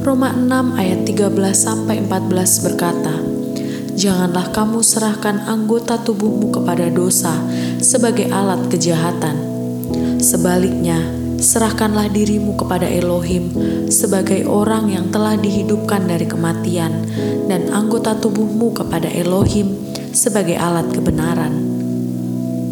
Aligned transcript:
Roma 0.00 0.32
6 0.32 0.80
ayat 0.80 1.04
13 1.04 1.28
sampai 1.52 2.00
14 2.00 2.64
berkata, 2.64 3.20
Janganlah 3.92 4.48
kamu 4.48 4.80
serahkan 4.80 5.44
anggota 5.44 6.00
tubuhmu 6.00 6.48
kepada 6.48 6.88
dosa 6.88 7.36
sebagai 7.84 8.32
alat 8.32 8.64
kejahatan. 8.72 9.36
Sebaliknya, 10.16 10.96
serahkanlah 11.36 12.08
dirimu 12.08 12.56
kepada 12.56 12.88
Elohim 12.88 13.52
sebagai 13.92 14.48
orang 14.48 14.88
yang 14.88 15.12
telah 15.12 15.36
dihidupkan 15.36 16.08
dari 16.08 16.24
kematian 16.24 17.04
dan 17.44 17.68
anggota 17.68 18.16
tubuhmu 18.16 18.72
kepada 18.72 19.12
Elohim 19.12 19.76
sebagai 20.16 20.56
alat 20.56 20.88
kebenaran. 20.96 21.52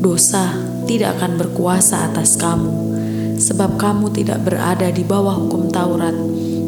Dosa 0.00 0.56
tidak 0.88 1.20
akan 1.20 1.36
berkuasa 1.36 2.08
atas 2.08 2.40
kamu, 2.40 2.72
sebab 3.36 3.76
kamu 3.76 4.16
tidak 4.16 4.48
berada 4.48 4.88
di 4.88 5.04
bawah 5.04 5.36
hukum 5.36 5.68
Taurat, 5.68 6.16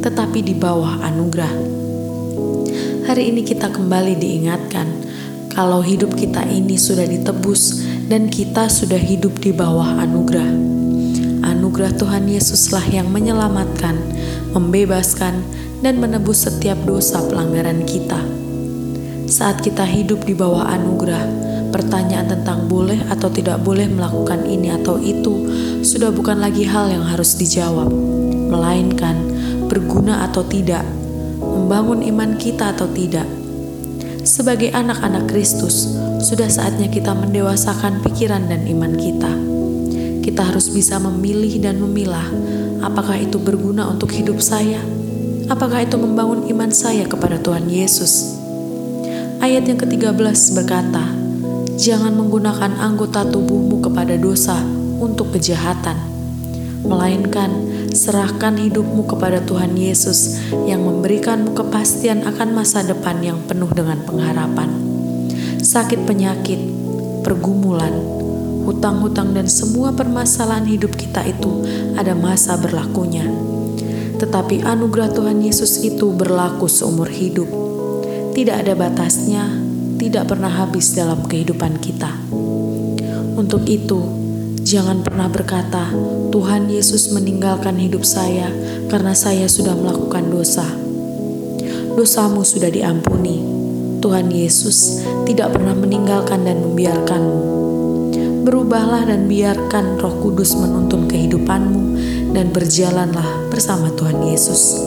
tetapi 0.00 0.40
di 0.40 0.56
bawah 0.56 1.04
anugerah. 1.04 1.52
Hari 3.04 3.32
ini 3.32 3.44
kita 3.44 3.68
kembali 3.68 4.16
diingatkan 4.16 4.88
kalau 5.52 5.84
hidup 5.84 6.16
kita 6.16 6.46
ini 6.48 6.80
sudah 6.80 7.04
ditebus 7.04 7.84
dan 8.08 8.32
kita 8.32 8.72
sudah 8.72 8.98
hidup 8.98 9.36
di 9.44 9.52
bawah 9.52 10.00
anugerah. 10.00 10.48
Anugerah 11.44 11.92
Tuhan 11.96 12.28
Yesuslah 12.28 12.84
yang 12.88 13.12
menyelamatkan, 13.12 13.96
membebaskan, 14.56 15.44
dan 15.80 15.96
menebus 15.96 16.48
setiap 16.48 16.76
dosa 16.84 17.24
pelanggaran 17.24 17.84
kita. 17.88 18.20
Saat 19.30 19.64
kita 19.64 19.84
hidup 19.84 20.24
di 20.28 20.36
bawah 20.36 20.68
anugerah, 20.68 21.24
pertanyaan 21.70 22.28
tentang 22.28 22.66
boleh 22.66 22.98
atau 23.08 23.30
tidak 23.32 23.62
boleh 23.62 23.86
melakukan 23.88 24.44
ini 24.44 24.74
atau 24.74 24.98
itu 25.00 25.48
sudah 25.80 26.12
bukan 26.12 26.42
lagi 26.42 26.66
hal 26.66 26.90
yang 26.90 27.06
harus 27.06 27.38
dijawab, 27.38 27.88
melainkan 28.50 29.29
berguna 29.70 30.26
atau 30.26 30.42
tidak, 30.42 30.82
membangun 31.38 32.02
iman 32.02 32.34
kita 32.34 32.74
atau 32.74 32.90
tidak. 32.90 33.24
Sebagai 34.26 34.74
anak-anak 34.74 35.30
Kristus, 35.30 35.94
sudah 36.20 36.50
saatnya 36.50 36.90
kita 36.90 37.14
mendewasakan 37.14 38.02
pikiran 38.02 38.50
dan 38.50 38.66
iman 38.66 38.92
kita. 38.98 39.32
Kita 40.20 40.42
harus 40.50 40.68
bisa 40.68 40.98
memilih 40.98 41.62
dan 41.62 41.78
memilah 41.78 42.26
apakah 42.82 43.16
itu 43.16 43.38
berguna 43.38 43.86
untuk 43.88 44.10
hidup 44.12 44.42
saya, 44.42 44.82
apakah 45.48 45.86
itu 45.86 45.96
membangun 45.96 46.50
iman 46.50 46.68
saya 46.74 47.06
kepada 47.06 47.38
Tuhan 47.40 47.70
Yesus. 47.70 48.36
Ayat 49.40 49.64
yang 49.64 49.80
ke-13 49.80 50.36
berkata, 50.52 51.04
Jangan 51.80 52.12
menggunakan 52.12 52.76
anggota 52.76 53.24
tubuhmu 53.24 53.80
kepada 53.80 54.12
dosa 54.20 54.60
untuk 55.00 55.32
kejahatan, 55.32 55.96
melainkan 56.84 57.69
serahkan 57.90 58.54
hidupmu 58.58 59.06
kepada 59.06 59.42
Tuhan 59.42 59.74
Yesus 59.74 60.38
yang 60.66 60.86
memberikanmu 60.86 61.54
kepastian 61.54 62.22
akan 62.26 62.54
masa 62.54 62.86
depan 62.86 63.18
yang 63.22 63.38
penuh 63.46 63.70
dengan 63.74 64.02
pengharapan. 64.06 64.70
Sakit 65.60 66.06
penyakit, 66.06 66.60
pergumulan, 67.26 67.92
hutang-hutang 68.64 69.34
dan 69.34 69.50
semua 69.50 69.90
permasalahan 69.90 70.66
hidup 70.66 70.94
kita 70.94 71.26
itu 71.26 71.66
ada 71.98 72.14
masa 72.14 72.54
berlakunya. 72.56 73.26
Tetapi 74.20 74.62
anugerah 74.62 75.10
Tuhan 75.16 75.40
Yesus 75.40 75.80
itu 75.80 76.12
berlaku 76.12 76.68
seumur 76.68 77.08
hidup. 77.08 77.48
Tidak 78.36 78.52
ada 78.52 78.76
batasnya, 78.76 79.48
tidak 79.96 80.28
pernah 80.30 80.52
habis 80.52 80.92
dalam 80.92 81.24
kehidupan 81.24 81.80
kita. 81.80 82.12
Untuk 83.34 83.64
itu, 83.64 84.19
Jangan 84.70 85.02
pernah 85.02 85.26
berkata, 85.26 85.90
"Tuhan 86.30 86.70
Yesus 86.70 87.10
meninggalkan 87.10 87.74
hidup 87.74 88.06
saya 88.06 88.54
karena 88.86 89.18
saya 89.18 89.50
sudah 89.50 89.74
melakukan 89.74 90.30
dosa." 90.30 90.62
Dosamu 91.98 92.46
sudah 92.46 92.70
diampuni. 92.70 93.42
Tuhan 93.98 94.30
Yesus 94.30 95.02
tidak 95.26 95.58
pernah 95.58 95.74
meninggalkan 95.74 96.46
dan 96.46 96.62
membiarkanmu. 96.62 97.42
Berubahlah 98.46 99.10
dan 99.10 99.26
biarkan 99.26 99.98
Roh 99.98 100.22
Kudus 100.22 100.54
menuntun 100.54 101.10
kehidupanmu 101.10 101.82
dan 102.30 102.54
berjalanlah 102.54 103.50
bersama 103.50 103.90
Tuhan 103.98 104.22
Yesus. 104.22 104.78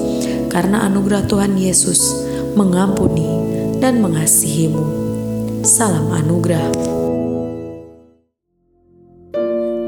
Karena 0.48 0.88
anugerah 0.88 1.28
Tuhan 1.28 1.60
Yesus 1.60 2.24
mengampuni 2.56 3.28
dan 3.84 4.00
mengasihimu. 4.00 4.88
Salam 5.68 6.08
anugerah. 6.08 6.72